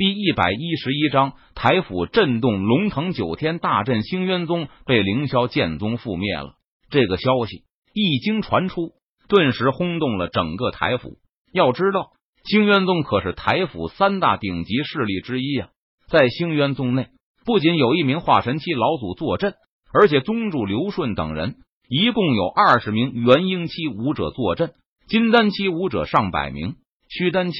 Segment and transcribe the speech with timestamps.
[0.00, 6.54] 第一百一十一章台府震动，龙腾九天大阵，星渊宗被凌霄剑宗覆灭了。
[6.88, 8.92] 这个消息一经传出，
[9.28, 11.18] 顿时轰动了整个台府。
[11.52, 12.12] 要知道，
[12.44, 15.68] 星渊宗可是台府三大顶级势力之一啊！
[16.08, 17.08] 在星渊宗内，
[17.44, 19.52] 不仅有一名化神期老祖坐镇，
[19.92, 21.56] 而且宗主刘顺等人
[21.90, 24.72] 一共有二十名元婴期武者坐镇，
[25.08, 26.76] 金丹期武者上百名，
[27.10, 27.58] 虚丹期、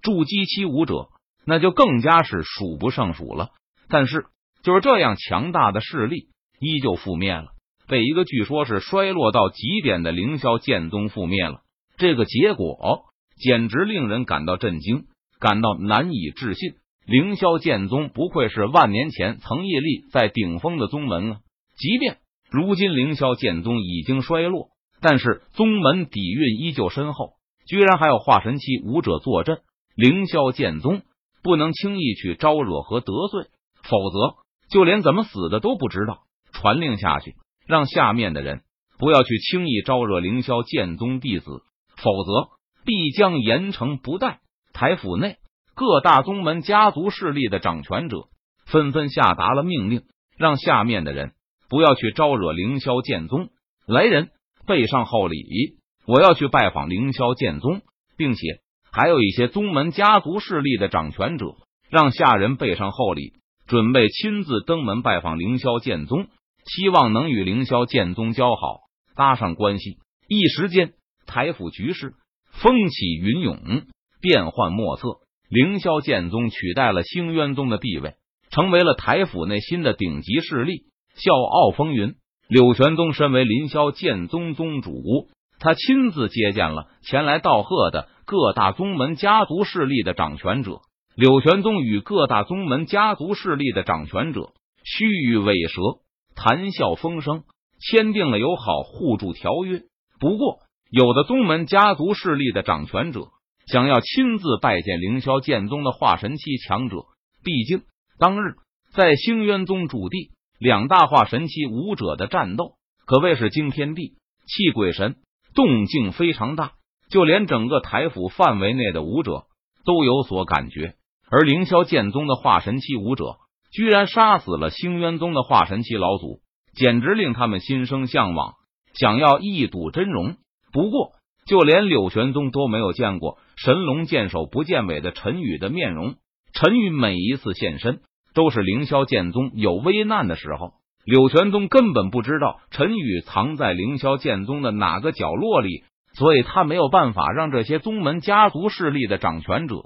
[0.00, 1.10] 筑基期武者。
[1.44, 3.50] 那就更加是数不胜数了。
[3.88, 4.26] 但是
[4.62, 6.28] 就是这样强大的势力，
[6.60, 7.48] 依旧覆灭了，
[7.88, 11.60] 被一个据说是衰落到极点的凌霄剑宗覆灭了。
[11.96, 13.04] 这个结果
[13.36, 15.04] 简直令人感到震惊，
[15.40, 16.74] 感到难以置信。
[17.04, 21.40] 凌霄剑宗不愧是万年前曾屹立在顶峰的宗门啊！
[21.76, 22.18] 即便
[22.48, 24.68] 如今凌霄剑宗已经衰落，
[25.00, 27.32] 但是宗门底蕴依旧深厚，
[27.66, 29.58] 居然还有化神期武者坐镇。
[29.96, 31.02] 凌霄剑宗。
[31.42, 33.46] 不能轻易去招惹和得罪，
[33.82, 34.36] 否则
[34.70, 36.22] 就连怎么死的都不知道。
[36.52, 37.34] 传令下去，
[37.66, 38.62] 让下面的人
[38.98, 41.62] 不要去轻易招惹凌霄剑宗弟子，
[41.96, 42.50] 否则
[42.84, 44.40] 必将严惩不贷。
[44.72, 45.36] 台府内
[45.74, 48.28] 各大宗门家族势力的掌权者
[48.66, 50.02] 纷纷下达了命令，
[50.36, 51.32] 让下面的人
[51.68, 53.48] 不要去招惹凌霄剑宗。
[53.86, 54.30] 来人，
[54.66, 57.80] 备上厚礼，我要去拜访凌霄剑宗，
[58.16, 58.60] 并且。
[58.92, 61.54] 还有一些宗门家族势力的掌权者，
[61.88, 63.32] 让下人备上厚礼，
[63.66, 66.26] 准备亲自登门拜访凌霄剑宗，
[66.66, 68.80] 希望能与凌霄剑宗交好，
[69.16, 69.96] 搭上关系。
[70.28, 70.92] 一时间，
[71.26, 72.12] 台府局势
[72.50, 73.84] 风起云涌，
[74.20, 75.20] 变幻莫测。
[75.48, 78.16] 凌霄剑宗取代了星渊宗的地位，
[78.50, 82.14] 成为了台府内新的顶级势力，笑傲风云。
[82.46, 88.08] 柳玄宗身为凌霄剑宗宗主，他亲自接见了前来道贺的。
[88.32, 90.80] 各大宗门家族势力的掌权者，
[91.14, 96.00] 柳玄宗与各大宗门家族势力的掌权者虚与委蛇，
[96.34, 97.44] 谈笑风生，
[97.78, 99.82] 签订了友好互助条约。
[100.18, 100.60] 不过，
[100.90, 103.26] 有的宗门家族势力的掌权者
[103.66, 107.04] 想要亲自拜见凌霄剑宗的化神期强者，
[107.44, 107.82] 毕竟
[108.18, 108.54] 当日
[108.94, 114.14] 在星渊宗主地，两大化神期武者的战斗可谓是惊天地、
[114.46, 115.16] 泣鬼神，
[115.54, 116.72] 动静非常大。
[117.12, 119.42] 就连整个台府范围内的武者
[119.84, 120.94] 都有所感觉，
[121.30, 123.36] 而凌霄剑宗的化神期武者
[123.70, 126.40] 居然杀死了星渊宗的化神期老祖，
[126.74, 128.54] 简直令他们心生向往，
[128.94, 130.36] 想要一睹真容。
[130.72, 131.10] 不过，
[131.46, 136.14] 就连柳玄宗都没有见过神龙见首不见尾的陈宇的面容。
[136.54, 138.00] 陈宇每一次现身，
[138.32, 140.72] 都是凌霄剑宗有危难的时候，
[141.04, 145.84] 柳玄宗根本不知道陈宇藏在凌霄剑宗的哪个角落里。
[146.14, 149.76] 所以他没有办法让这些宗门家族势力的掌权者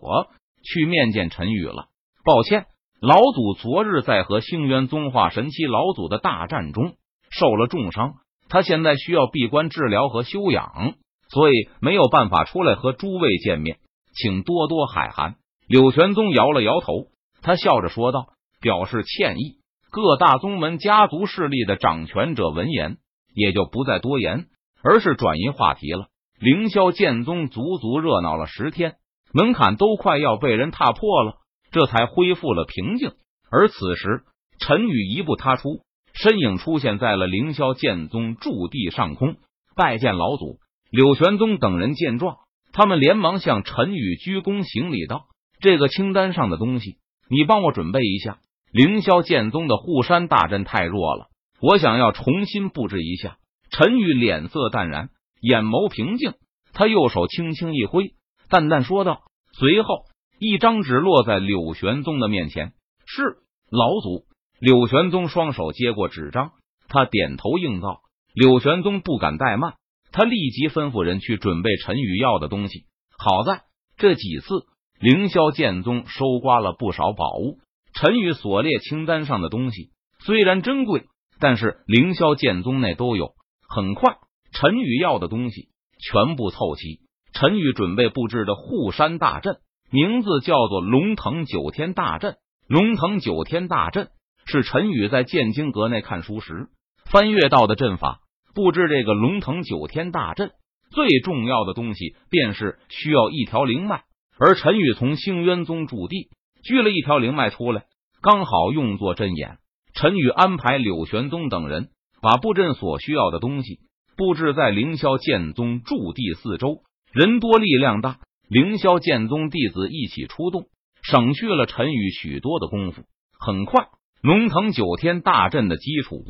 [0.62, 1.86] 去面见陈宇了。
[2.24, 2.66] 抱歉，
[3.00, 6.94] 老祖昨日在和星渊宗化神期老祖的大战中
[7.30, 8.14] 受了重伤，
[8.48, 10.94] 他现在需要闭关治疗和休养，
[11.28, 13.78] 所以没有办法出来和诸位见面，
[14.14, 15.36] 请多多海涵。
[15.68, 17.08] 柳玄宗摇了摇头，
[17.42, 18.26] 他笑着说道，
[18.60, 19.58] 表示歉意。
[19.90, 22.96] 各大宗门家族势力的掌权者闻言，
[23.34, 24.46] 也就不再多言，
[24.82, 26.08] 而是转移话题了。
[26.38, 28.96] 凌霄剑宗足足热闹了十天，
[29.32, 31.36] 门槛都快要被人踏破了，
[31.70, 33.12] 这才恢复了平静。
[33.50, 34.22] 而此时，
[34.58, 35.80] 陈宇一步踏出，
[36.12, 39.36] 身影出现在了凌霄剑宗驻地上空，
[39.74, 40.58] 拜见老祖。
[40.90, 42.36] 柳玄宗等人见状，
[42.72, 45.24] 他们连忙向陈宇鞠躬行礼道
[45.60, 46.96] ：“这个清单上的东西，
[47.30, 48.38] 你帮我准备一下。
[48.72, 51.28] 凌霄剑宗的护山大阵太弱了，
[51.62, 53.38] 我想要重新布置一下。”
[53.70, 55.08] 陈宇脸色淡然。
[55.40, 56.34] 眼眸平静，
[56.72, 58.14] 他右手轻轻一挥，
[58.48, 59.22] 淡淡说道。
[59.52, 60.04] 随后，
[60.38, 62.72] 一张纸落在柳玄宗的面前。
[63.06, 63.38] 是
[63.70, 64.24] 老祖。
[64.58, 66.52] 柳玄宗双手接过纸张，
[66.88, 68.00] 他点头应道。
[68.34, 69.74] 柳玄宗不敢怠慢，
[70.12, 72.84] 他立即吩咐人去准备陈宇要的东西。
[73.18, 73.62] 好在
[73.96, 74.66] 这几次，
[74.98, 77.58] 凌霄剑宗收刮了不少宝物。
[77.94, 79.90] 陈宇所列清单上的东西
[80.20, 81.04] 虽然珍贵，
[81.38, 83.34] 但是凌霄剑宗内都有。
[83.68, 84.16] 很快。
[84.58, 85.68] 陈宇要的东西
[86.00, 87.00] 全部凑齐，
[87.34, 89.58] 陈宇准备布置的护山大阵
[89.90, 92.36] 名字叫做龙腾九天大阵。
[92.66, 94.08] 龙腾九天大阵
[94.46, 96.68] 是陈宇在剑经阁内看书时
[97.04, 98.20] 翻阅到的阵法。
[98.54, 100.52] 布置这个龙腾九天大阵
[100.90, 104.04] 最重要的东西便是需要一条灵脉，
[104.38, 106.30] 而陈宇从星渊宗驻地
[106.64, 107.84] 聚了一条灵脉出来，
[108.22, 109.58] 刚好用作阵眼。
[109.92, 111.90] 陈宇安排柳玄宗等人
[112.22, 113.80] 把布阵所需要的东西。
[114.16, 116.82] 布置在凌霄剑宗驻地四周，
[117.12, 118.18] 人多力量大，
[118.48, 120.66] 凌霄剑宗弟子一起出动，
[121.02, 123.02] 省去了陈宇许多的功夫。
[123.38, 123.88] 很快，
[124.22, 126.24] 龙腾九天大阵的基础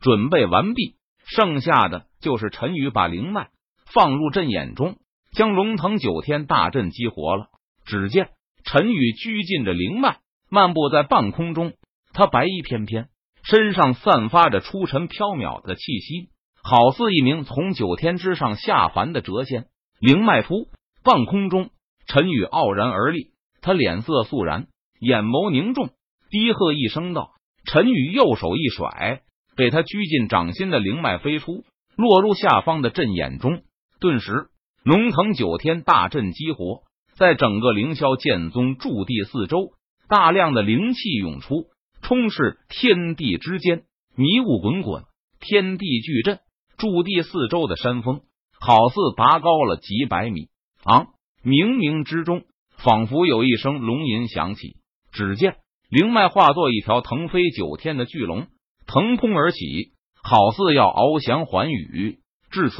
[0.00, 0.94] 准备完毕，
[1.26, 3.48] 剩下的就是陈宇把灵脉
[3.92, 4.96] 放入阵眼中，
[5.32, 7.48] 将龙腾九天大阵激活了。
[7.84, 8.28] 只见
[8.64, 11.72] 陈宇拘禁着灵脉，漫步在半空中，
[12.12, 13.08] 他白衣翩翩，
[13.42, 16.28] 身上散发着出尘飘渺的气息，
[16.66, 19.66] 好似一名从九天之上下凡的谪仙。
[20.00, 20.68] 灵脉出，
[21.04, 21.68] 半空中，
[22.06, 24.66] 陈宇傲然而立，他脸色肃然，
[24.98, 25.90] 眼眸凝重。
[26.30, 27.32] 低喝一声道
[27.70, 29.20] ：“陈宇，右手一甩，
[29.56, 31.64] 被他拘禁掌心的灵脉飞出，
[31.96, 33.62] 落入下方的阵眼中。
[34.00, 34.46] 顿时，
[34.82, 36.82] 龙腾九天大阵激活，
[37.14, 39.72] 在整个凌霄剑宗驻地四周，
[40.08, 41.66] 大量的灵气涌出，
[42.00, 43.84] 充斥天地之间，
[44.16, 45.04] 迷雾滚滚，
[45.40, 46.40] 天地巨震。
[46.84, 48.20] 驻地四周的山峰，
[48.60, 50.48] 好似拔高了几百米。
[50.84, 51.06] 昂，
[51.42, 52.42] 冥冥之中，
[52.76, 54.76] 仿佛有一声龙吟响起。
[55.10, 55.56] 只见。
[55.88, 58.48] 灵脉化作一条腾飞九天的巨龙，
[58.86, 59.92] 腾空而起，
[60.22, 62.18] 好似要翱翔寰宇。
[62.50, 62.76] 至此，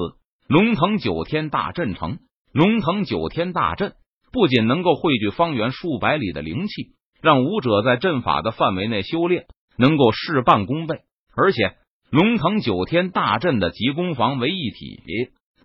[0.48, 2.18] 龙腾九天大阵成。
[2.52, 3.94] 龙腾九天大阵
[4.32, 9.46] 不仅能够汇聚方圆数百里的灵气，让武者在阵法的范围内修炼
[9.78, 11.00] 能够事半功倍，
[11.34, 11.76] 而且
[12.10, 15.00] 龙腾九天大阵的集攻防为一体，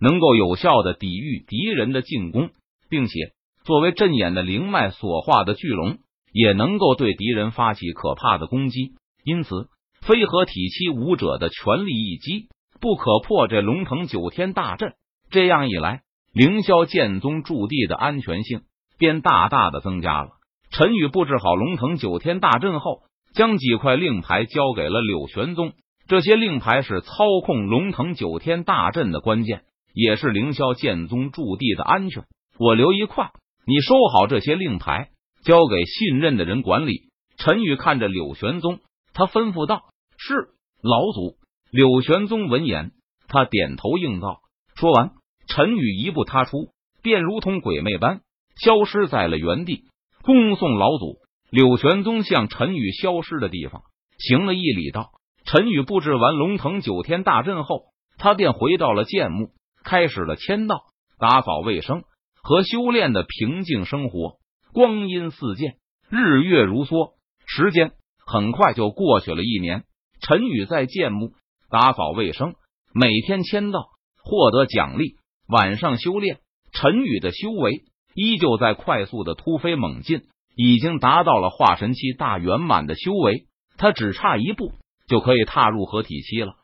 [0.00, 2.50] 能够有效的抵御敌人的进攻，
[2.88, 3.32] 并且
[3.64, 5.98] 作为阵眼的灵脉所化的巨龙。
[6.32, 8.92] 也能够对敌人发起可怕的攻击，
[9.24, 9.66] 因此
[10.00, 12.46] 飞合体期武者的全力一击
[12.80, 14.92] 不可破这龙腾九天大阵。
[15.32, 16.02] 这样一来，
[16.32, 18.60] 凌霄剑宗驻地的安全性
[18.96, 20.28] 便大大的增加了。
[20.70, 23.02] 陈宇布置好龙腾九天大阵后，
[23.34, 25.72] 将几块令牌交给了柳玄宗。
[26.08, 29.62] 这些令牌是操控龙腾九天大阵的关键，
[29.94, 32.24] 也是凌霄剑宗驻地的安全。
[32.58, 33.30] 我留一块，
[33.66, 35.10] 你收好这些令牌。
[35.42, 37.08] 交给信任的人管理。
[37.38, 38.80] 陈宇看着柳玄宗，
[39.14, 39.84] 他吩咐道
[40.20, 40.34] ：“是
[40.82, 41.38] 老祖。”
[41.72, 42.92] 柳玄宗闻言，
[43.26, 44.40] 他点头应道。
[44.74, 45.12] 说完，
[45.48, 46.72] 陈宇一步踏出，
[47.02, 48.20] 便如同鬼魅般
[48.54, 49.84] 消失在了原地。
[50.20, 51.16] 恭送老祖。
[51.48, 53.82] 柳玄宗向陈宇消失的地方
[54.18, 55.12] 行了一礼，道
[55.50, 57.86] ：“陈宇布置完龙腾九天大阵后，
[58.18, 59.50] 他便回到了剑墓，
[59.82, 60.82] 开始了签到、
[61.18, 62.04] 打扫卫生
[62.40, 64.36] 和修炼的平静生活。”
[64.72, 65.74] 光阴似箭，
[66.08, 67.14] 日月如梭，
[67.46, 67.90] 时间
[68.24, 69.82] 很快就过去了一年。
[70.20, 71.32] 陈宇在剑墓
[71.68, 72.54] 打扫卫生，
[72.94, 73.88] 每天签到，
[74.22, 75.16] 获得奖励。
[75.48, 76.38] 晚上修炼，
[76.70, 77.82] 陈宇的修为
[78.14, 80.22] 依旧在快速的突飞猛进，
[80.54, 83.46] 已经达到了化神期大圆满的修为。
[83.76, 84.74] 他只差一步
[85.10, 86.54] 就可以踏入合体期了。